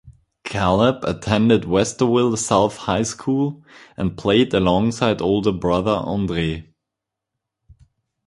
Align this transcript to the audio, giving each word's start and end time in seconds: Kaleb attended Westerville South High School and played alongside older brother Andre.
Kaleb 0.43 1.03
attended 1.03 1.65
Westerville 1.65 2.35
South 2.35 2.75
High 2.75 3.03
School 3.03 3.63
and 3.95 4.17
played 4.17 4.51
alongside 4.51 5.21
older 5.21 5.51
brother 5.51 5.91
Andre. 5.91 6.67